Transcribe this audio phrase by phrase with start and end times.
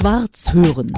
[0.00, 0.94] Schwarz hören.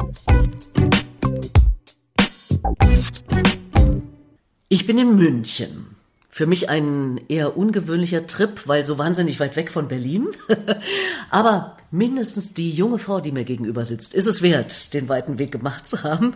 [4.69, 5.97] Ich bin in München.
[6.29, 10.29] Für mich ein eher ungewöhnlicher Trip, weil so wahnsinnig weit weg von Berlin.
[11.31, 15.53] Aber mindestens die junge Frau, die mir gegenüber sitzt, ist es wert, den weiten Weg
[15.53, 16.35] gemacht zu haben.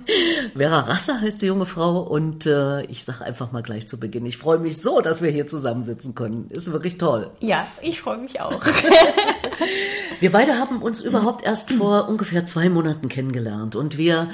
[0.55, 4.27] Vera Rasser heißt die junge Frau und äh, ich sage einfach mal gleich zu Beginn,
[4.27, 6.49] ich freue mich so, dass wir hier zusammensitzen können.
[6.51, 7.31] Ist wirklich toll.
[7.41, 8.63] Ja, ich freue mich auch.
[10.21, 14.29] wir beide haben uns überhaupt erst vor ungefähr zwei Monaten kennengelernt und wir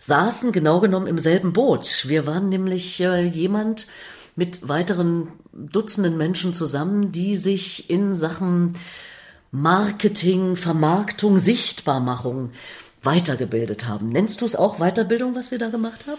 [0.00, 2.04] saßen genau genommen im selben Boot.
[2.06, 3.88] Wir waren nämlich äh, jemand,
[4.36, 8.76] mit weiteren Dutzenden Menschen zusammen, die sich in Sachen
[9.50, 12.50] Marketing, Vermarktung, Sichtbarmachung
[13.02, 14.10] weitergebildet haben.
[14.10, 16.18] Nennst du es auch Weiterbildung, was wir da gemacht haben?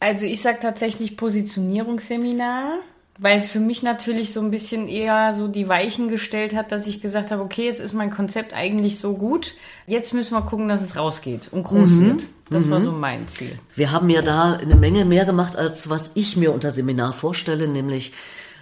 [0.00, 2.80] Also ich sage tatsächlich Positionierungsseminar
[3.18, 6.86] weil es für mich natürlich so ein bisschen eher so die Weichen gestellt hat, dass
[6.86, 9.54] ich gesagt habe, okay, jetzt ist mein Konzept eigentlich so gut,
[9.86, 12.06] jetzt müssen wir gucken, dass es rausgeht und groß mhm.
[12.06, 12.26] wird.
[12.50, 12.70] Das mhm.
[12.70, 13.58] war so mein Ziel.
[13.74, 17.68] Wir haben ja da eine Menge mehr gemacht, als was ich mir unter Seminar vorstelle,
[17.68, 18.12] nämlich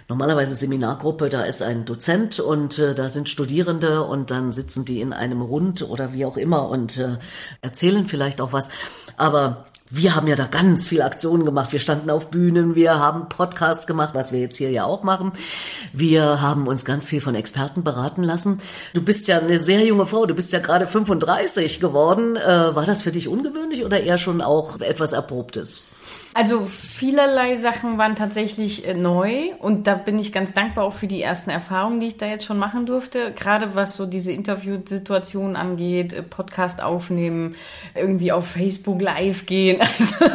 [0.07, 5.01] normalerweise Seminargruppe, da ist ein Dozent und äh, da sind Studierende und dann sitzen die
[5.01, 7.17] in einem Rund oder wie auch immer und äh,
[7.61, 8.69] erzählen vielleicht auch was.
[9.17, 11.71] Aber wir haben ja da ganz viel Aktionen gemacht.
[11.71, 15.31] Wir standen auf Bühnen, wir haben Podcasts gemacht, was wir jetzt hier ja auch machen.
[15.93, 18.61] Wir haben uns ganz viel von Experten beraten lassen.
[18.93, 22.35] Du bist ja eine sehr junge Frau, du bist ja gerade 35 geworden.
[22.35, 25.87] Äh, war das für dich ungewöhnlich oder eher schon auch etwas Erprobtes?
[26.37, 31.07] Also vielerlei Sachen waren tatsächlich äh, neu und da bin ich ganz dankbar auch für
[31.07, 33.31] die ersten Erfahrungen, die ich da jetzt schon machen durfte.
[33.31, 37.55] Gerade was so diese Interviewsituation angeht, äh, Podcast aufnehmen,
[37.93, 39.79] irgendwie auf Facebook live gehen.
[39.97, 40.25] Also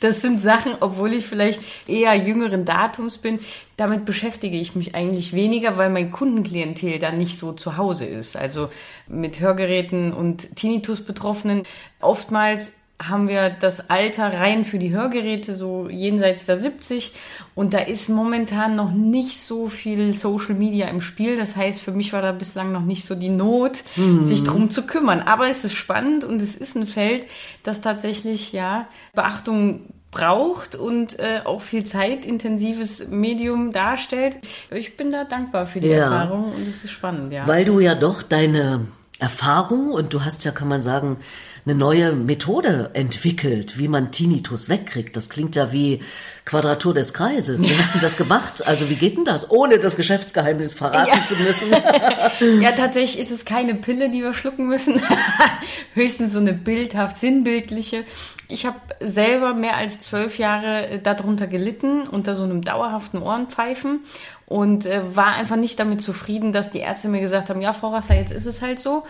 [0.00, 3.38] das sind Sachen, obwohl ich vielleicht eher jüngeren Datums bin,
[3.76, 8.34] damit beschäftige ich mich eigentlich weniger, weil mein Kundenklientel da nicht so zu Hause ist.
[8.36, 8.70] Also
[9.08, 11.64] mit Hörgeräten und Tinnitus-Betroffenen
[12.00, 12.72] oftmals
[13.08, 17.12] haben wir das Alter rein für die Hörgeräte, so jenseits der 70.
[17.54, 21.36] Und da ist momentan noch nicht so viel Social Media im Spiel.
[21.36, 24.24] Das heißt, für mich war da bislang noch nicht so die Not, mhm.
[24.24, 25.20] sich drum zu kümmern.
[25.20, 27.26] Aber es ist spannend und es ist ein Feld,
[27.62, 29.80] das tatsächlich, ja, Beachtung
[30.14, 34.38] braucht und äh, auch viel zeitintensives Medium darstellt.
[34.70, 36.04] Ich bin da dankbar für die ja.
[36.04, 37.46] Erfahrung und es ist spannend, ja.
[37.46, 38.86] Weil du ja doch deine
[39.18, 41.18] Erfahrung und du hast ja, kann man sagen,
[41.66, 45.16] eine neue Methode entwickelt, wie man Tinnitus wegkriegt.
[45.16, 46.00] Das klingt ja wie
[46.44, 47.62] Quadratur des Kreises.
[47.62, 48.66] Wie hast du das gemacht?
[48.66, 51.24] Also wie geht denn das, ohne das Geschäftsgeheimnis verraten ja.
[51.24, 51.70] zu müssen?
[52.62, 55.00] ja, tatsächlich ist es keine Pille, die wir schlucken müssen.
[55.94, 58.04] Höchstens so eine bildhaft sinnbildliche.
[58.48, 64.00] Ich habe selber mehr als zwölf Jahre äh, darunter gelitten, unter so einem dauerhaften Ohrenpfeifen
[64.44, 67.88] und äh, war einfach nicht damit zufrieden, dass die Ärzte mir gesagt haben, ja, Frau
[67.88, 69.04] Rasser, jetzt ist es halt so,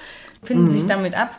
[0.44, 0.78] finden Sie mhm.
[0.78, 1.30] sich damit ab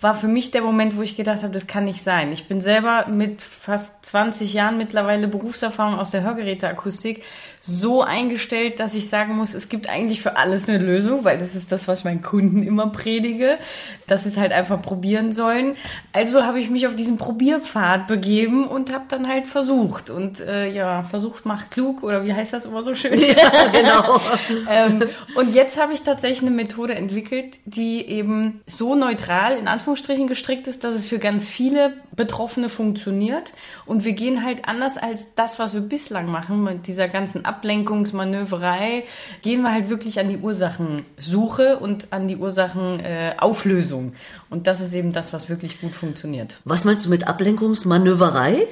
[0.00, 2.30] war für mich der Moment, wo ich gedacht habe, das kann nicht sein.
[2.30, 7.24] Ich bin selber mit fast 20 Jahren mittlerweile Berufserfahrung aus der Hörgeräteakustik
[7.60, 11.56] so eingestellt, dass ich sagen muss, es gibt eigentlich für alles eine Lösung, weil das
[11.56, 13.58] ist das, was ich meinen Kunden immer predige,
[14.06, 15.74] dass sie es halt einfach probieren sollen.
[16.12, 20.10] Also habe ich mich auf diesen Probierpfad begeben und habe dann halt versucht.
[20.10, 23.18] Und äh, ja, versucht macht klug oder wie heißt das immer so schön?
[23.18, 24.20] Ja, genau.
[24.70, 25.02] ähm,
[25.34, 30.66] und jetzt habe ich tatsächlich eine Methode entwickelt, die eben so neutral in Anführungsstrichen gestrickt
[30.66, 33.52] ist, dass es für ganz viele Betroffene funktioniert.
[33.86, 39.04] Und wir gehen halt anders als das, was wir bislang machen mit dieser ganzen Ablenkungsmanöverei
[39.40, 44.12] gehen wir halt wirklich an die Ursachensuche und an die Ursachenauflösung.
[44.12, 44.16] Äh,
[44.50, 46.60] und das ist eben das, was wirklich gut funktioniert.
[46.64, 48.66] Was meinst du mit Ablenkungsmanöverei?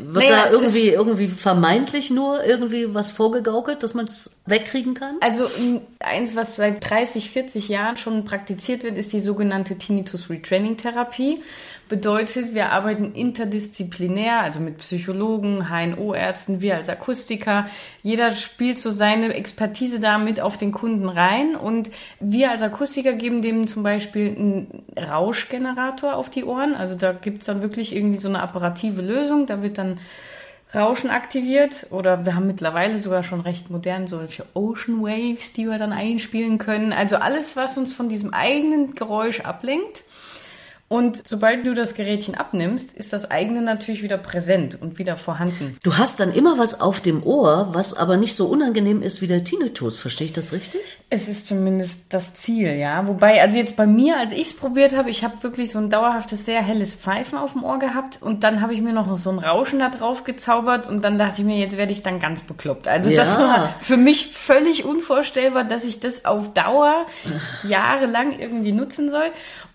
[0.00, 5.16] Wird naja, da irgendwie, irgendwie vermeintlich nur irgendwie was vorgegaukelt, dass man es wegkriegen kann?
[5.20, 5.44] Also
[6.00, 11.42] eins, was seit 30, 40 Jahren schon praktiziert wird, ist die sogenannte Tinnitus Retraining Therapie.
[11.88, 17.66] Bedeutet, wir arbeiten interdisziplinär, also mit Psychologen, HNO-Ärzten, wir als Akustiker.
[18.02, 21.88] Jeder spielt so seine Expertise da mit auf den Kunden rein und
[22.20, 26.74] wir als Akustiker geben dem zum Beispiel einen Rauschgenerator auf die Ohren.
[26.74, 29.46] Also da gibt's dann wirklich irgendwie so eine apparative Lösung.
[29.46, 29.98] Da wird dann
[30.74, 35.78] Rauschen aktiviert oder wir haben mittlerweile sogar schon recht modern solche Ocean Waves, die wir
[35.78, 36.92] dann einspielen können.
[36.92, 40.04] Also alles, was uns von diesem eigenen Geräusch ablenkt.
[40.88, 45.76] Und sobald du das Gerätchen abnimmst, ist das eigene natürlich wieder präsent und wieder vorhanden.
[45.82, 49.26] Du hast dann immer was auf dem Ohr, was aber nicht so unangenehm ist wie
[49.26, 49.98] der Tinnitus.
[49.98, 50.80] Verstehe ich das richtig?
[51.10, 53.06] Es ist zumindest das Ziel, ja.
[53.06, 55.90] Wobei, also jetzt bei mir, als ich es probiert habe, ich habe wirklich so ein
[55.90, 59.28] dauerhaftes, sehr helles Pfeifen auf dem Ohr gehabt und dann habe ich mir noch so
[59.28, 62.40] ein Rauschen da drauf gezaubert und dann dachte ich mir, jetzt werde ich dann ganz
[62.40, 62.88] bekloppt.
[62.88, 63.16] Also ja.
[63.16, 67.04] das war für mich völlig unvorstellbar, dass ich das auf Dauer
[67.62, 69.26] jahrelang irgendwie nutzen soll.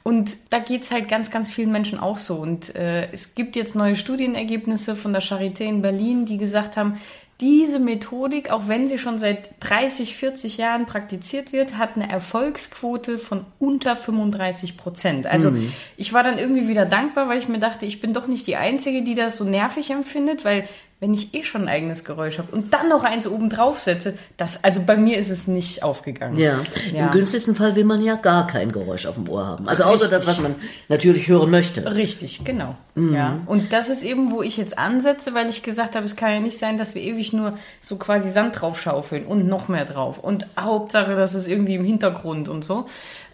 [0.03, 2.35] Und da geht's halt ganz, ganz vielen Menschen auch so.
[2.35, 6.99] Und äh, es gibt jetzt neue Studienergebnisse von der Charité in Berlin, die gesagt haben,
[7.39, 13.17] diese Methodik, auch wenn sie schon seit 30, 40 Jahren praktiziert wird, hat eine Erfolgsquote
[13.17, 15.25] von unter 35 Prozent.
[15.25, 15.73] Also mhm.
[15.97, 18.55] ich war dann irgendwie wieder dankbar, weil ich mir dachte, ich bin doch nicht die
[18.55, 20.67] Einzige, die das so nervig empfindet, weil
[21.03, 24.13] wenn ich eh schon ein eigenes Geräusch habe und dann noch eins oben drauf setze,
[24.37, 26.37] das, also bei mir ist es nicht aufgegangen.
[26.37, 26.61] Ja.
[26.93, 27.07] ja.
[27.07, 29.67] Im günstigsten Fall will man ja gar kein Geräusch auf dem Ohr haben.
[29.67, 30.55] Also außer das, was man
[30.87, 31.93] natürlich hören möchte.
[31.93, 32.77] Richtig, genau.
[32.95, 33.13] Mhm.
[33.13, 33.39] Ja.
[33.47, 36.39] Und das ist eben, wo ich jetzt ansetze, weil ich gesagt habe, es kann ja
[36.39, 40.19] nicht sein, dass wir ewig nur so quasi Sand drauf schaufeln und noch mehr drauf.
[40.19, 42.85] Und Hauptsache, das ist irgendwie im Hintergrund und so.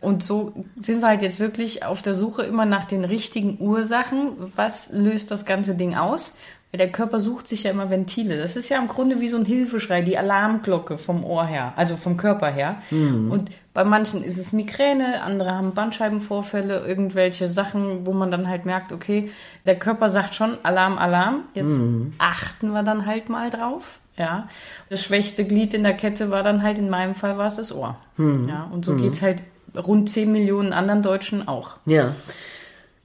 [0.01, 4.51] Und so sind wir halt jetzt wirklich auf der Suche immer nach den richtigen Ursachen.
[4.55, 6.33] Was löst das ganze Ding aus?
[6.71, 8.37] Der Körper sucht sich ja immer Ventile.
[8.37, 11.95] Das ist ja im Grunde wie so ein Hilfeschrei, die Alarmglocke vom Ohr her, also
[11.95, 12.75] vom Körper her.
[12.91, 13.31] Mhm.
[13.31, 18.65] Und bei manchen ist es Migräne, andere haben Bandscheibenvorfälle, irgendwelche Sachen, wo man dann halt
[18.65, 19.31] merkt, okay,
[19.65, 21.45] der Körper sagt schon Alarm, Alarm.
[21.55, 22.13] Jetzt mhm.
[22.19, 23.97] achten wir dann halt mal drauf.
[24.15, 24.49] Ja,
[24.89, 27.71] das schwächste Glied in der Kette war dann halt in meinem Fall war es das
[27.71, 27.97] Ohr.
[28.17, 28.47] Mhm.
[28.47, 29.01] Ja, und so mhm.
[29.01, 29.41] geht's halt
[29.75, 31.77] rund 10 Millionen anderen Deutschen auch.
[31.85, 32.15] Ja.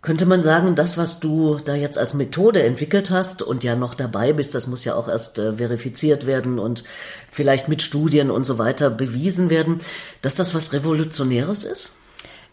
[0.04, 3.94] Könnte man sagen, das, was du da jetzt als Methode entwickelt hast und ja noch
[3.94, 6.84] dabei bist, das muss ja auch erst äh, verifiziert werden und
[7.30, 9.78] vielleicht mit Studien und so weiter bewiesen werden,
[10.20, 11.96] dass das was Revolutionäres ist?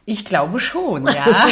[0.06, 1.14] Ich glaube schon, ja.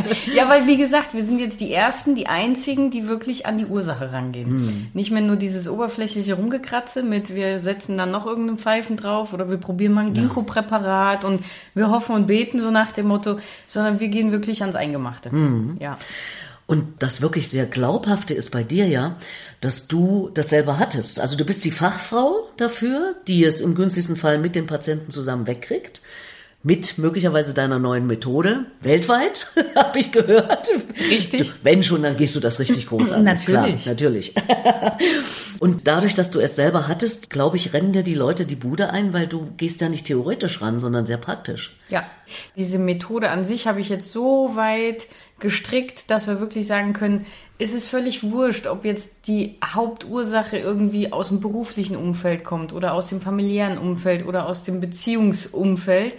[0.34, 3.66] ja, weil wie gesagt, wir sind jetzt die Ersten, die Einzigen, die wirklich an die
[3.66, 4.48] Ursache rangehen.
[4.48, 4.86] Hm.
[4.94, 9.50] Nicht mehr nur dieses oberflächliche Rumgekratze mit, wir setzen dann noch irgendeinen Pfeifen drauf oder
[9.50, 11.44] wir probieren mal ein Ginkgo-Präparat und
[11.74, 15.30] wir hoffen und beten so nach dem Motto, sondern wir gehen wirklich ans Eingemachte.
[15.30, 15.76] Hm.
[15.78, 15.98] Ja.
[16.66, 19.16] Und das wirklich sehr glaubhafte ist bei dir ja,
[19.60, 21.20] dass du das selber hattest.
[21.20, 25.46] Also du bist die Fachfrau dafür, die es im günstigsten Fall mit dem Patienten zusammen
[25.46, 26.00] wegkriegt
[26.62, 30.68] mit möglicherweise deiner neuen Methode weltweit, habe ich gehört.
[31.10, 31.54] Richtig.
[31.62, 33.24] Wenn schon, dann gehst du das richtig groß an.
[33.24, 33.82] natürlich.
[33.82, 34.34] Klar, natürlich.
[35.58, 38.90] Und dadurch, dass du es selber hattest, glaube ich, rennen dir die Leute die Bude
[38.90, 41.76] ein, weil du gehst ja nicht theoretisch ran, sondern sehr praktisch.
[41.88, 42.04] Ja,
[42.56, 45.06] diese Methode an sich habe ich jetzt so weit
[45.40, 47.26] gestrickt, dass wir wirklich sagen können,
[47.58, 52.94] es ist völlig wurscht, ob jetzt die Hauptursache irgendwie aus dem beruflichen Umfeld kommt oder
[52.94, 56.16] aus dem familiären Umfeld oder aus dem Beziehungsumfeld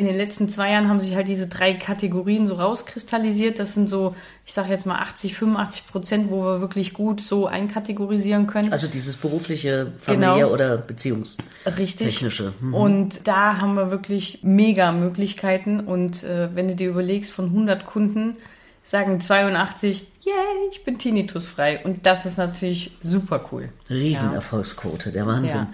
[0.00, 3.58] in den letzten zwei Jahren haben sich halt diese drei Kategorien so rauskristallisiert.
[3.58, 7.46] Das sind so, ich sage jetzt mal 80, 85 Prozent, wo wir wirklich gut so
[7.46, 8.72] einkategorisieren können.
[8.72, 10.54] Also dieses berufliche, familiär genau.
[10.54, 12.54] oder beziehungstechnische.
[12.62, 12.72] Mhm.
[12.72, 15.80] Und da haben wir wirklich mega Möglichkeiten.
[15.80, 18.36] Und äh, wenn du dir überlegst, von 100 Kunden
[18.82, 20.34] sagen 82, yay,
[20.70, 21.82] ich bin tinnitusfrei.
[21.84, 23.70] Und das ist natürlich super cool.
[23.88, 25.60] Riesenerfolgsquote, der Wahnsinn.
[25.60, 25.72] Ja.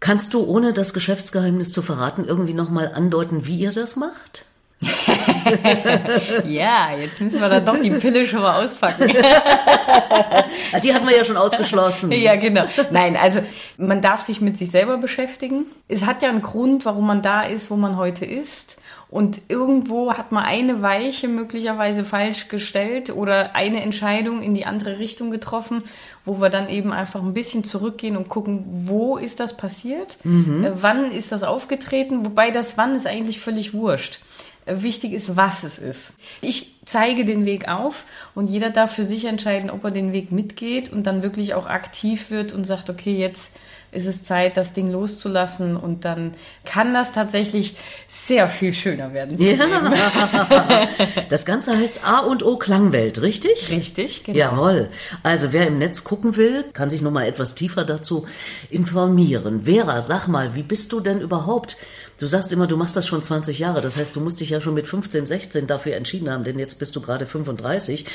[0.00, 4.46] Kannst du, ohne das Geschäftsgeheimnis zu verraten, irgendwie nochmal andeuten, wie ihr das macht?
[6.48, 9.08] ja, jetzt müssen wir dann doch die Pille schon mal auspacken.
[10.82, 12.12] die hatten wir ja schon ausgeschlossen.
[12.12, 12.64] ja, genau.
[12.90, 13.40] Nein, also
[13.76, 15.66] man darf sich mit sich selber beschäftigen.
[15.88, 18.76] Es hat ja einen Grund, warum man da ist, wo man heute ist.
[19.14, 24.98] Und irgendwo hat man eine Weiche möglicherweise falsch gestellt oder eine Entscheidung in die andere
[24.98, 25.84] Richtung getroffen,
[26.24, 30.64] wo wir dann eben einfach ein bisschen zurückgehen und gucken, wo ist das passiert, mhm.
[30.64, 34.18] Äh, wann ist das aufgetreten, wobei das wann ist eigentlich völlig wurscht.
[34.66, 36.14] Wichtig ist, was es ist.
[36.40, 38.04] Ich zeige den Weg auf
[38.34, 41.66] und jeder darf für sich entscheiden, ob er den Weg mitgeht und dann wirklich auch
[41.66, 43.52] aktiv wird und sagt, okay, jetzt
[43.94, 46.32] ist es Zeit, das Ding loszulassen und dann
[46.64, 47.76] kann das tatsächlich
[48.08, 49.36] sehr viel schöner werden.
[49.38, 49.92] Ja.
[51.28, 53.70] das Ganze heißt A und O Klangwelt, richtig?
[53.70, 54.38] Richtig, genau.
[54.38, 54.88] Jawohl.
[55.22, 58.26] Also wer im Netz gucken will, kann sich noch mal etwas tiefer dazu
[58.68, 59.64] informieren.
[59.64, 61.76] Vera, sag mal, wie bist du denn überhaupt
[62.18, 63.80] Du sagst immer, du machst das schon 20 Jahre.
[63.80, 66.78] Das heißt, du musst dich ja schon mit 15, 16 dafür entschieden haben, denn jetzt
[66.78, 68.06] bist du gerade 35.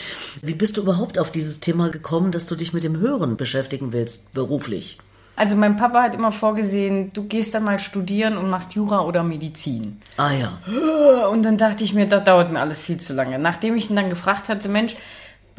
[0.42, 3.92] Wie bist du überhaupt auf dieses Thema gekommen, dass du dich mit dem Hören beschäftigen
[3.92, 4.98] willst, beruflich?
[5.36, 9.24] Also mein Papa hat immer vorgesehen, du gehst dann mal studieren und machst Jura oder
[9.24, 10.02] Medizin.
[10.18, 11.28] Ah ja.
[11.30, 13.40] Und dann dachte ich mir, das dauert mir alles viel zu lange.
[13.40, 14.98] Nachdem ich ihn dann gefragt hatte, Mensch,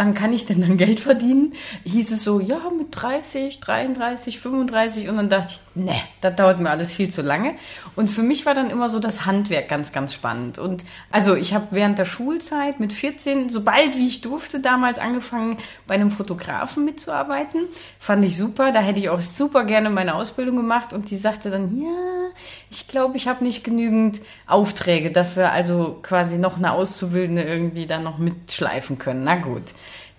[0.00, 1.52] wann kann ich denn dann Geld verdienen?
[1.84, 5.92] Hieß es so, ja, mit 30, 33, 35 und dann dachte ich, ne,
[6.22, 7.52] das dauert mir alles viel zu lange.
[7.96, 10.58] Und für mich war dann immer so das Handwerk ganz, ganz spannend.
[10.58, 15.58] Und also ich habe während der Schulzeit mit 14, sobald wie ich durfte, damals angefangen,
[15.86, 17.66] bei einem Fotografen mitzuarbeiten.
[17.98, 21.50] Fand ich super, da hätte ich auch super gerne meine Ausbildung gemacht und die sagte
[21.50, 22.30] dann, ja,
[22.70, 27.84] ich glaube, ich habe nicht genügend Aufträge, dass wir also quasi noch eine Auszubildende irgendwie
[27.84, 29.24] dann noch mitschleifen können.
[29.24, 29.64] Na gut.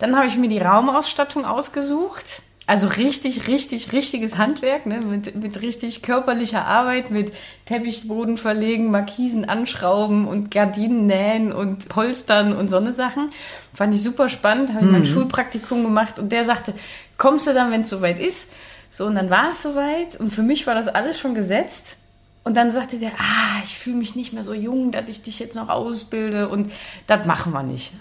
[0.01, 2.41] Dann habe ich mir die Raumausstattung ausgesucht.
[2.65, 4.99] Also richtig, richtig, richtiges Handwerk, ne?
[5.01, 7.31] mit, mit richtig körperlicher Arbeit, mit
[7.65, 13.29] Teppichboden verlegen, Markisen anschrauben und Gardinen nähen und Polstern und so eine Sachen.
[13.75, 14.91] Fand ich super spannend, habe ich mhm.
[14.91, 16.73] mein Schulpraktikum gemacht und der sagte,
[17.17, 18.51] kommst du dann, wenn es soweit ist?
[18.89, 21.97] So, und dann war es soweit und für mich war das alles schon gesetzt.
[22.43, 25.37] Und dann sagte der, ah, ich fühle mich nicht mehr so jung, dass ich dich
[25.37, 26.71] jetzt noch ausbilde und
[27.05, 27.93] das machen wir nicht.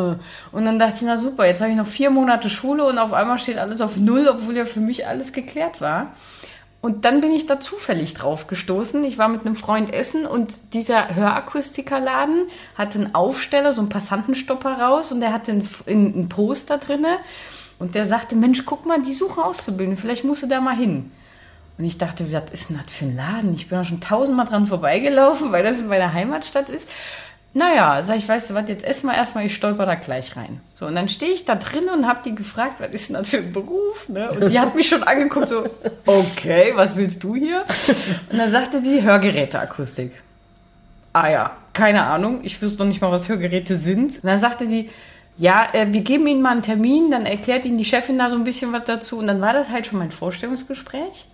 [0.52, 3.12] Und dann dachte ich, na super, jetzt habe ich noch vier Monate Schule und auf
[3.12, 6.12] einmal steht alles auf Null, obwohl ja für mich alles geklärt war.
[6.80, 9.02] Und dann bin ich da zufällig drauf gestoßen.
[9.02, 14.78] Ich war mit einem Freund essen und dieser Hörakustikerladen hatte einen Aufsteller, so einen Passantenstopper
[14.80, 17.18] raus und der hatte einen, einen Poster drinne.
[17.80, 21.10] Und der sagte, Mensch, guck mal, die suchen auszubilden, vielleicht musst du da mal hin.
[21.78, 23.54] Und ich dachte, was ist denn das für ein Laden?
[23.54, 26.88] Ich bin da schon tausendmal dran vorbeigelaufen, weil das in meiner Heimatstadt ist.
[27.54, 30.60] Naja, sag ich, weißt du was, jetzt ess mal erstmal, ich stolper da gleich rein.
[30.74, 33.28] So, und dann stehe ich da drin und habe die gefragt, was ist denn das
[33.28, 34.08] für ein Beruf?
[34.08, 34.30] Ne?
[34.30, 35.64] Und die hat mich schon angeguckt, so,
[36.06, 37.64] okay, was willst du hier?
[38.30, 40.12] Und dann sagte die Hörgeräteakustik.
[41.14, 44.16] Ah ja, keine Ahnung, ich wüsste noch nicht mal, was Hörgeräte sind.
[44.16, 44.90] Und dann sagte die,
[45.38, 48.36] ja, äh, wir geben Ihnen mal einen Termin, dann erklärt Ihnen die Chefin da so
[48.36, 49.18] ein bisschen was dazu.
[49.18, 51.26] Und dann war das halt schon mein Vorstellungsgespräch.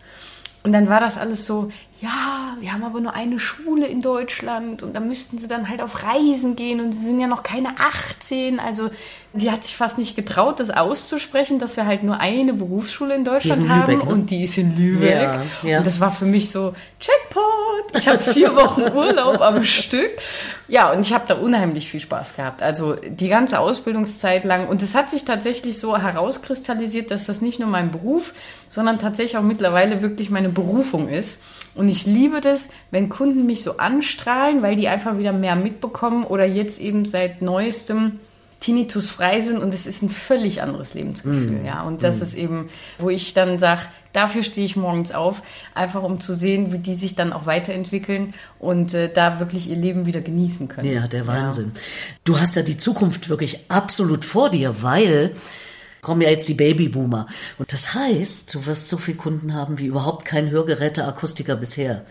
[0.64, 1.68] Und dann war das alles so,
[2.00, 5.82] ja, wir haben aber nur eine Schule in Deutschland und da müssten sie dann halt
[5.82, 8.58] auf Reisen gehen und sie sind ja noch keine 18.
[8.58, 8.88] Also
[9.34, 13.24] die hat sich fast nicht getraut, das auszusprechen, dass wir halt nur eine Berufsschule in
[13.24, 14.10] Deutschland haben Lübeck, ne?
[14.10, 15.10] und die ist in Lübeck.
[15.12, 15.78] Ja, ja.
[15.78, 17.53] Und das war für mich so, Checkpoint!
[17.96, 20.10] Ich habe vier Wochen Urlaub am Stück.
[20.66, 22.62] Ja, und ich habe da unheimlich viel Spaß gehabt.
[22.62, 24.68] Also die ganze Ausbildungszeit lang.
[24.68, 28.32] Und es hat sich tatsächlich so herauskristallisiert, dass das nicht nur mein Beruf,
[28.68, 31.38] sondern tatsächlich auch mittlerweile wirklich meine Berufung ist.
[31.74, 36.24] Und ich liebe das, wenn Kunden mich so anstrahlen, weil die einfach wieder mehr mitbekommen
[36.24, 38.20] oder jetzt eben seit neuestem
[38.60, 41.66] Tinnitus frei sind und es ist ein völlig anderes Lebensgefühl, mm.
[41.66, 41.82] ja.
[41.82, 42.22] Und das mm.
[42.22, 42.68] ist eben,
[42.98, 43.82] wo ich dann sage,
[44.12, 45.42] dafür stehe ich morgens auf,
[45.74, 49.76] einfach um zu sehen, wie die sich dann auch weiterentwickeln und äh, da wirklich ihr
[49.76, 50.90] Leben wieder genießen können.
[50.90, 51.72] Ja, der Wahnsinn.
[51.74, 51.80] Ja.
[52.24, 55.34] Du hast ja die Zukunft wirklich absolut vor dir, weil
[56.00, 57.26] kommen ja jetzt die Babyboomer.
[57.58, 62.04] Und das heißt, du wirst so viele Kunden haben wie überhaupt kein Hörgeräteakustiker bisher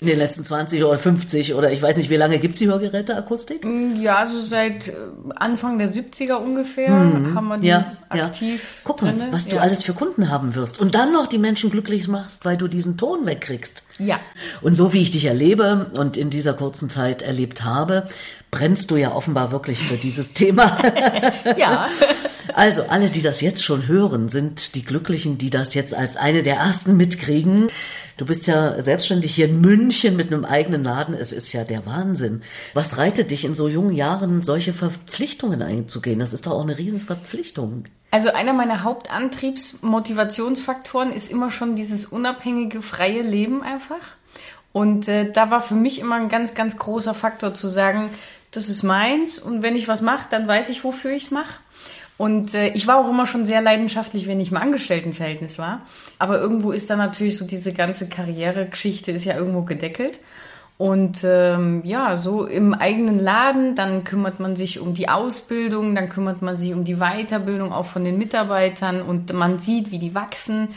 [0.00, 2.68] in den letzten 20 oder 50 oder ich weiß nicht, wie lange gibt es die
[2.68, 3.64] Hörgeräteakustik?
[3.64, 4.94] Mm, ja, also seit äh,
[5.36, 7.34] Anfang der 70er ungefähr mhm.
[7.34, 8.62] haben wir die ja, aktiv.
[8.62, 8.80] Ja.
[8.84, 9.28] Guck mal, drinne.
[9.30, 9.62] was du ja.
[9.62, 10.80] alles für Kunden haben wirst.
[10.80, 13.82] Und dann noch die Menschen glücklich machst, weil du diesen Ton wegkriegst.
[13.98, 14.20] Ja.
[14.62, 18.08] Und so wie ich dich erlebe und in dieser kurzen Zeit erlebt habe,
[18.50, 20.78] brennst du ja offenbar wirklich für dieses Thema.
[21.56, 21.88] ja.
[22.54, 26.42] Also alle, die das jetzt schon hören, sind die Glücklichen, die das jetzt als eine
[26.42, 27.68] der ersten mitkriegen.
[28.20, 31.14] Du bist ja selbstständig hier in München mit einem eigenen Laden.
[31.14, 32.42] Es ist ja der Wahnsinn.
[32.74, 36.18] Was reitet dich in so jungen Jahren, solche Verpflichtungen einzugehen?
[36.18, 37.84] Das ist doch auch eine Riesenverpflichtung.
[38.10, 44.18] Also einer meiner Hauptantriebsmotivationsfaktoren ist immer schon dieses unabhängige, freie Leben einfach.
[44.72, 48.10] Und äh, da war für mich immer ein ganz, ganz großer Faktor zu sagen,
[48.50, 51.54] das ist meins und wenn ich was mache, dann weiß ich, wofür ich es mache.
[52.20, 55.86] Und äh, ich war auch immer schon sehr leidenschaftlich, wenn ich im Angestelltenverhältnis war.
[56.18, 60.20] Aber irgendwo ist da natürlich so diese ganze Karrieregeschichte ist ja irgendwo gedeckelt.
[60.76, 66.10] Und ähm, ja, so im eigenen Laden, dann kümmert man sich um die Ausbildung, dann
[66.10, 70.14] kümmert man sich um die Weiterbildung auch von den Mitarbeitern und man sieht, wie die
[70.14, 70.68] wachsen.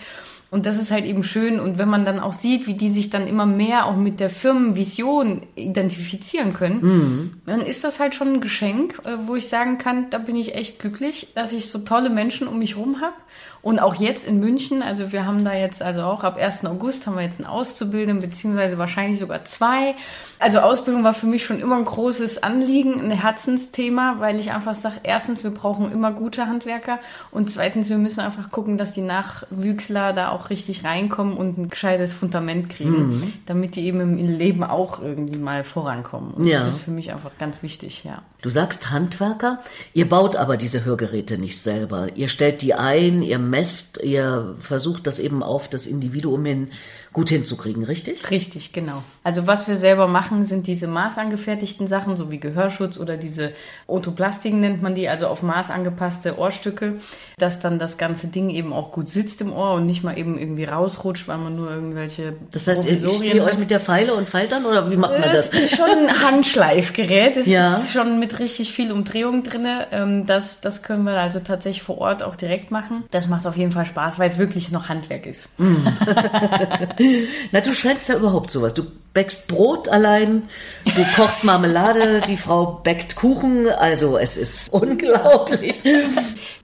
[0.53, 1.59] Und das ist halt eben schön.
[1.59, 4.29] Und wenn man dann auch sieht, wie die sich dann immer mehr auch mit der
[4.29, 7.33] Firmenvision identifizieren können, mhm.
[7.47, 10.53] dann ist das halt schon ein Geschenk, äh, wo ich sagen kann, da bin ich
[10.53, 13.15] echt glücklich, dass ich so tolle Menschen um mich rum habe
[13.63, 16.65] und auch jetzt in München, also wir haben da jetzt, also auch ab 1.
[16.65, 19.95] August haben wir jetzt einen Auszubildenden, beziehungsweise wahrscheinlich sogar zwei.
[20.37, 24.75] Also Ausbildung war für mich schon immer ein großes Anliegen, ein Herzensthema, weil ich einfach
[24.75, 26.99] sage, erstens, wir brauchen immer gute Handwerker
[27.31, 31.69] und zweitens, wir müssen einfach gucken, dass die Nachwüchsler da auch richtig reinkommen und ein
[31.69, 33.33] gescheites Fundament kriegen, mhm.
[33.45, 36.33] damit die eben im Leben auch irgendwie mal vorankommen.
[36.33, 36.59] Und ja.
[36.59, 38.23] das ist für mich einfach ganz wichtig, ja.
[38.41, 39.59] Du sagst Handwerker,
[39.93, 42.09] ihr baut aber diese Hörgeräte nicht selber.
[42.15, 46.71] Ihr stellt die ein, ihr messt, ihr versucht das eben auf das Individuum hin
[47.13, 48.31] gut hinzukriegen, richtig?
[48.31, 49.03] Richtig, genau.
[49.23, 53.53] Also was wir selber machen, sind diese maßangefertigten Sachen, so wie Gehörschutz oder diese
[53.85, 56.95] Otoplastiken nennt man die, also auf Maß angepasste Ohrstücke,
[57.37, 60.39] dass dann das ganze Ding eben auch gut sitzt im Ohr und nicht mal eben
[60.39, 64.27] irgendwie rausrutscht, weil man nur irgendwelche Das heißt, ihr sehe euch mit der Pfeile und
[64.27, 65.51] Faltern oder wie macht man das?
[65.51, 67.77] Das ist schon ein Handschleifgerät, es ja.
[67.77, 69.67] ist schon mit richtig viel Umdrehung drin.
[69.91, 73.03] Ähm, das, das können wir also tatsächlich vor Ort auch direkt machen.
[73.11, 75.49] Das macht auf jeden Fall Spaß, weil es wirklich noch Handwerk ist.
[77.51, 78.73] Na, du scheinst ja überhaupt sowas.
[78.73, 78.83] Du
[79.13, 80.43] bäckst Brot allein,
[80.85, 83.67] du kochst Marmelade, die Frau bäckt Kuchen.
[83.69, 85.81] Also es ist unglaublich.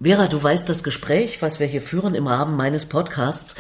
[0.02, 3.56] Vera, du weißt das Gespräch, was wir hier führen im Rahmen meines Podcasts,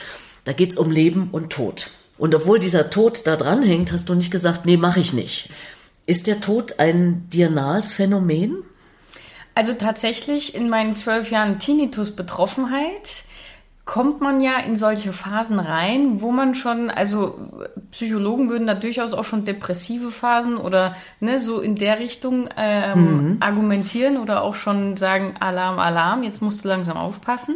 [0.45, 1.91] da geht's um Leben und Tod.
[2.17, 5.49] Und obwohl dieser Tod da dranhängt, hast du nicht gesagt, nee, mache ich nicht.
[6.05, 8.63] Ist der Tod ein dir nahes Phänomen?
[9.55, 13.23] Also tatsächlich in meinen zwölf Jahren Tinnitus-Betroffenheit
[13.89, 17.39] kommt man ja in solche Phasen rein, wo man schon, also
[17.89, 22.99] Psychologen würden da durchaus auch schon depressive Phasen oder ne, so in der Richtung ähm,
[22.99, 23.37] mhm.
[23.39, 27.55] argumentieren oder auch schon sagen, Alarm, Alarm, jetzt musst du langsam aufpassen.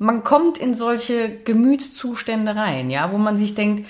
[0.00, 3.86] Man kommt in solche Gemütszustände rein, ja, wo man sich denkt,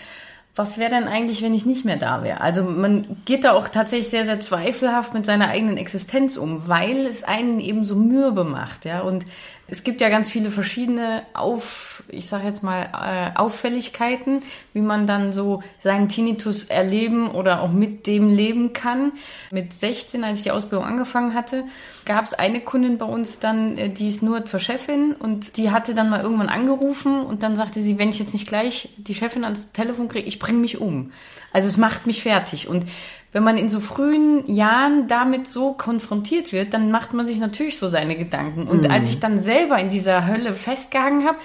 [0.55, 2.43] was wäre denn eigentlich, wenn ich nicht mehr da wäre?
[2.43, 7.07] Also man geht da auch tatsächlich sehr, sehr zweifelhaft mit seiner eigenen Existenz um, weil
[7.07, 9.01] es einen eben so mürbe macht, ja.
[9.01, 9.25] Und
[9.73, 14.43] es gibt ja ganz viele verschiedene Auf, ich sage jetzt mal äh, Auffälligkeiten,
[14.75, 19.13] wie man dann so seinen Tinnitus erleben oder auch mit dem leben kann.
[19.51, 21.65] Mit 16, als ich die Ausbildung angefangen hatte,
[22.05, 25.71] gab es eine Kundin bei uns dann, äh, die ist nur zur Chefin und die
[25.71, 29.15] hatte dann mal irgendwann angerufen und dann sagte sie, wenn ich jetzt nicht gleich die
[29.15, 31.13] Chefin ans Telefon kriege, ich bringe mich um.
[31.51, 32.85] Also es macht mich fertig und
[33.33, 37.79] wenn man in so frühen Jahren damit so konfrontiert wird, dann macht man sich natürlich
[37.79, 38.69] so seine Gedanken.
[38.69, 38.91] Und mhm.
[38.91, 41.39] als ich dann selber in dieser Hölle festgehangen habe,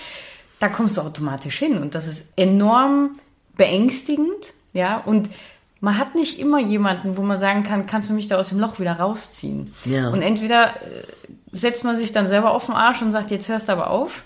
[0.59, 1.77] da kommst du automatisch hin.
[1.77, 3.11] Und das ist enorm
[3.55, 4.53] beängstigend.
[4.73, 5.29] Ja, und
[5.79, 8.59] man hat nicht immer jemanden, wo man sagen kann, kannst du mich da aus dem
[8.59, 9.73] Loch wieder rausziehen?
[9.85, 10.09] Ja.
[10.09, 11.03] Und entweder äh,
[11.51, 14.23] setzt man sich dann selber auf den Arsch und sagt, jetzt hörst du aber auf.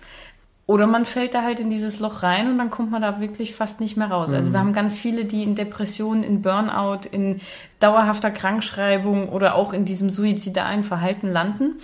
[0.68, 3.56] Oder man fällt da halt in dieses Loch rein und dann kommt man da wirklich
[3.56, 4.30] fast nicht mehr raus.
[4.30, 4.36] Mhm.
[4.36, 4.68] Also wir mhm.
[4.68, 7.42] haben ganz viele, die in Depressionen, in Burnout, in
[7.80, 11.80] dauerhafter Krankschreibung oder auch in diesem suizidalen Verhalten landen.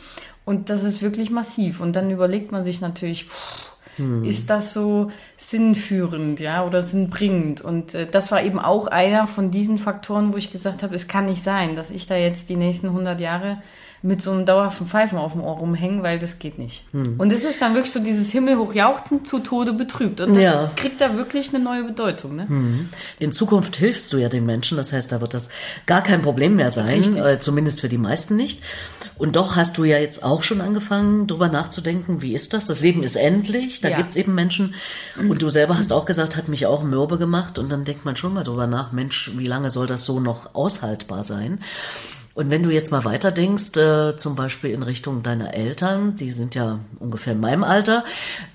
[0.45, 1.81] Und das ist wirklich massiv.
[1.81, 3.67] Und dann überlegt man sich natürlich, pff,
[3.97, 4.23] hm.
[4.23, 7.61] ist das so sinnführend, ja, oder sinnbringend?
[7.61, 11.07] Und äh, das war eben auch einer von diesen Faktoren, wo ich gesagt habe, es
[11.07, 13.61] kann nicht sein, dass ich da jetzt die nächsten 100 Jahre
[14.01, 16.83] mit so einem dauerhaften Pfeifen auf dem Ohr rumhängen, weil das geht nicht.
[16.91, 17.15] Hm.
[17.17, 20.21] Und es ist dann wirklich so dieses Himmelhochjauchzen zu Tode betrübt.
[20.21, 20.71] Und das ja.
[20.75, 22.35] kriegt da wirklich eine neue Bedeutung.
[22.35, 22.47] Ne?
[22.47, 22.89] Hm.
[23.19, 25.49] In Zukunft hilfst du ja den Menschen, das heißt, da wird das
[25.85, 28.61] gar kein Problem mehr sein, äh, zumindest für die meisten nicht.
[29.17, 32.67] Und doch hast du ja jetzt auch schon angefangen, drüber nachzudenken, wie ist das?
[32.67, 33.97] Das Leben ist endlich, da ja.
[33.97, 34.75] gibt's eben Menschen.
[35.17, 37.57] Und du selber hast auch gesagt, hat mich auch mürbe gemacht.
[37.57, 40.53] Und dann denkt man schon mal drüber nach, Mensch, wie lange soll das so noch
[40.53, 41.59] aushaltbar sein?
[42.37, 46.53] Und wenn du jetzt mal weiterdenkst, äh, zum Beispiel in Richtung deiner Eltern, die sind
[46.53, 48.03] ja ungefähr in meinem Alter,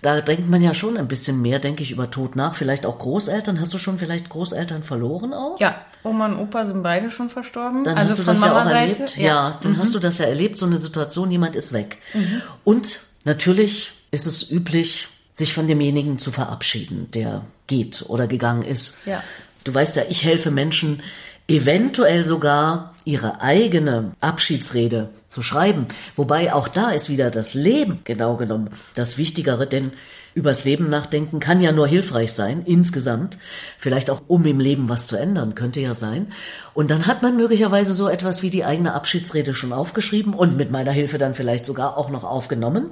[0.03, 2.55] da denkt man ja schon ein bisschen mehr, denke ich, über Tod nach.
[2.55, 3.59] Vielleicht auch Großeltern.
[3.59, 5.59] Hast du schon vielleicht Großeltern verloren auch?
[5.59, 7.83] Ja, Oma und Opa sind beide schon verstorben.
[7.83, 9.17] Dann also hast du das ja auch erlebt.
[9.17, 9.79] Ja, ja dann mhm.
[9.79, 11.99] hast du das ja erlebt, so eine Situation, jemand ist weg.
[12.15, 12.41] Mhm.
[12.63, 18.99] Und natürlich ist es üblich, sich von demjenigen zu verabschieden, der geht oder gegangen ist.
[19.07, 19.25] Ja.
[19.65, 21.03] Du weißt ja, ich helfe Menschen,
[21.49, 25.87] eventuell sogar ihre eigene Abschiedsrede zu schreiben.
[26.17, 29.93] Wobei auch da ist wieder das Leben genau genommen das Wichtigere, denn
[30.35, 33.39] übers Leben nachdenken kann ja nur hilfreich sein, insgesamt.
[33.79, 36.33] Vielleicht auch, um im Leben was zu ändern, könnte ja sein.
[36.75, 40.71] Und dann hat man möglicherweise so etwas wie die eigene Abschiedsrede schon aufgeschrieben und mit
[40.71, 42.91] meiner Hilfe dann vielleicht sogar auch noch aufgenommen.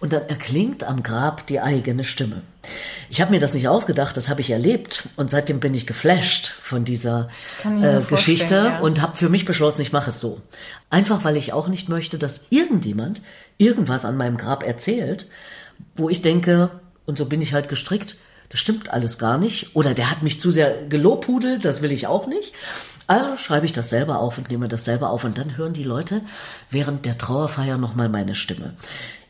[0.00, 2.42] Und dann erklingt am Grab die eigene Stimme.
[3.08, 5.08] Ich habe mir das nicht ausgedacht, das habe ich erlebt.
[5.16, 7.28] Und seitdem bin ich geflasht von dieser
[7.64, 8.80] äh, Geschichte ja.
[8.80, 10.40] und habe für mich beschlossen, ich mache es so.
[10.90, 13.22] Einfach weil ich auch nicht möchte, dass irgendjemand
[13.58, 15.28] irgendwas an meinem Grab erzählt,
[15.96, 16.70] wo ich denke,
[17.06, 18.16] und so bin ich halt gestrickt,
[18.50, 19.74] das stimmt alles gar nicht.
[19.76, 22.52] Oder der hat mich zu sehr gelobhudelt, das will ich auch nicht.
[23.06, 25.82] Also schreibe ich das selber auf und nehme das selber auf und dann hören die
[25.82, 26.22] Leute
[26.70, 28.74] während der Trauerfeier nochmal meine Stimme.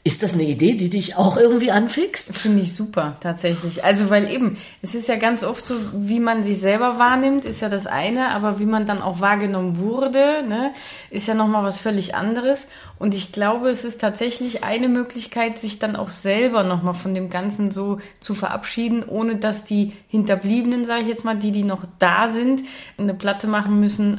[0.03, 2.39] Ist das eine Idee, die dich auch irgendwie anfixt?
[2.39, 3.85] Finde ich super, tatsächlich.
[3.85, 7.61] Also, weil eben, es ist ja ganz oft so, wie man sich selber wahrnimmt, ist
[7.61, 10.73] ja das eine, aber wie man dann auch wahrgenommen wurde, ne,
[11.11, 12.67] ist ja nochmal was völlig anderes.
[13.01, 17.31] Und ich glaube, es ist tatsächlich eine Möglichkeit, sich dann auch selber nochmal von dem
[17.31, 21.85] Ganzen so zu verabschieden, ohne dass die Hinterbliebenen, sage ich jetzt mal, die, die noch
[21.99, 22.63] da sind,
[22.99, 24.19] eine Platte machen müssen,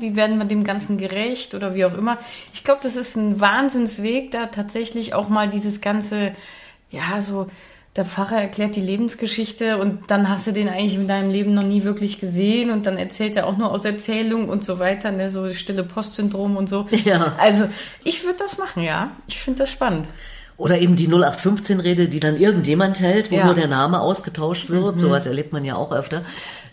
[0.00, 2.16] wie werden wir dem Ganzen gerecht oder wie auch immer.
[2.54, 6.32] Ich glaube, das ist ein Wahnsinnsweg, da tatsächlich auch mal dieses ganze,
[6.90, 7.48] ja, so
[7.96, 11.62] der Pfarrer erklärt die Lebensgeschichte und dann hast du den eigentlich in deinem Leben noch
[11.62, 15.28] nie wirklich gesehen und dann erzählt er auch nur aus Erzählung und so weiter, ne,
[15.28, 16.86] so stille Postsyndrom und so.
[17.04, 17.34] Ja.
[17.38, 17.66] Also
[18.04, 19.10] ich würde das machen, ja.
[19.26, 20.06] Ich finde das spannend.
[20.56, 23.44] Oder eben die 0815-Rede, die dann irgendjemand hält, wo ja.
[23.46, 24.94] nur der Name ausgetauscht wird.
[24.94, 24.98] Mhm.
[24.98, 26.22] Sowas erlebt man ja auch öfter.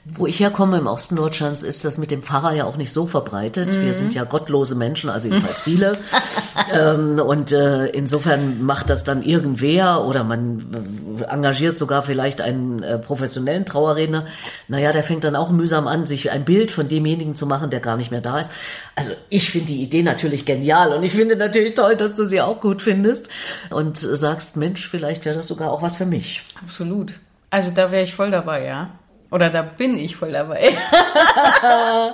[0.06, 3.06] Wo ich herkomme, im Osten Deutschlands, ist das mit dem Pfarrer ja auch nicht so
[3.06, 3.76] verbreitet.
[3.76, 3.82] Mhm.
[3.82, 5.92] Wir sind ja gottlose Menschen, also jedenfalls viele.
[6.74, 12.82] ähm, und äh, insofern macht das dann irgendwer oder man äh, engagiert sogar vielleicht einen
[12.82, 14.26] äh, professionellen Trauerredner.
[14.68, 17.80] Naja, der fängt dann auch mühsam an, sich ein Bild von demjenigen zu machen, der
[17.80, 18.52] gar nicht mehr da ist.
[18.96, 22.42] Also ich finde die Idee natürlich genial und ich finde natürlich toll, dass du sie
[22.42, 23.30] auch gut findest
[23.70, 26.44] und sagst, Mensch, vielleicht wäre das sogar auch was für mich.
[26.62, 27.14] Absolut.
[27.50, 28.92] Also da wäre ich voll dabei, ja.
[29.32, 30.72] Oder da bin ich voll dabei.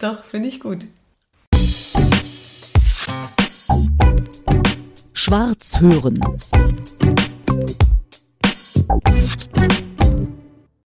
[0.00, 0.86] Doch, finde ich gut.
[5.12, 6.20] Schwarz hören.